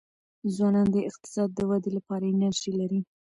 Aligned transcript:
ځوانان 0.55 0.87
د 0.91 0.95
اقتصاد 1.09 1.49
د 1.53 1.59
ودې 1.69 1.91
لپاره 1.97 2.23
انرژي 2.33 2.71
لري. 2.79 2.99